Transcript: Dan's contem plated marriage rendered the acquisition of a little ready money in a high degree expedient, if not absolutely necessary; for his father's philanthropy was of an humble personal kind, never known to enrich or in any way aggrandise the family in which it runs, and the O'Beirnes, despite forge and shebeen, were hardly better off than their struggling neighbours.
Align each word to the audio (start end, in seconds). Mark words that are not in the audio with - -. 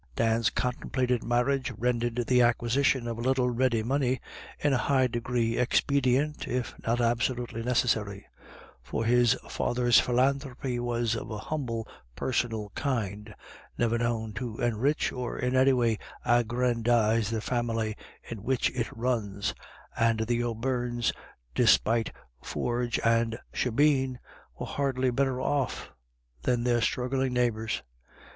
Dan's 0.15 0.49
contem 0.49 0.89
plated 0.91 1.23
marriage 1.23 1.71
rendered 1.77 2.25
the 2.25 2.41
acquisition 2.41 3.07
of 3.07 3.19
a 3.19 3.21
little 3.21 3.51
ready 3.51 3.83
money 3.83 4.19
in 4.59 4.73
a 4.73 4.77
high 4.79 5.05
degree 5.05 5.59
expedient, 5.59 6.47
if 6.47 6.73
not 6.87 6.99
absolutely 6.99 7.61
necessary; 7.61 8.25
for 8.81 9.05
his 9.05 9.37
father's 9.47 9.99
philanthropy 9.99 10.79
was 10.79 11.15
of 11.15 11.29
an 11.29 11.37
humble 11.37 11.87
personal 12.15 12.71
kind, 12.73 13.35
never 13.77 13.99
known 13.99 14.33
to 14.33 14.57
enrich 14.57 15.11
or 15.11 15.37
in 15.37 15.55
any 15.55 15.71
way 15.71 15.99
aggrandise 16.25 17.29
the 17.29 17.39
family 17.39 17.95
in 18.23 18.41
which 18.41 18.71
it 18.71 18.91
runs, 18.91 19.53
and 19.95 20.21
the 20.21 20.43
O'Beirnes, 20.43 21.13
despite 21.53 22.11
forge 22.41 22.99
and 23.03 23.37
shebeen, 23.53 24.17
were 24.59 24.65
hardly 24.65 25.11
better 25.11 25.39
off 25.39 25.91
than 26.41 26.63
their 26.63 26.81
struggling 26.81 27.33
neighbours. 27.33 27.83